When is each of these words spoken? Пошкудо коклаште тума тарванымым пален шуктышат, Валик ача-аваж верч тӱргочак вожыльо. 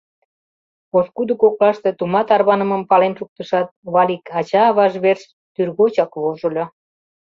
Пошкудо 0.89 1.33
коклаште 1.41 1.89
тума 1.97 2.21
тарванымым 2.27 2.83
пален 2.89 3.13
шуктышат, 3.19 3.67
Валик 3.93 4.23
ача-аваж 4.39 4.93
верч 5.03 5.21
тӱргочак 5.55 6.11
вожыльо. 6.21 6.65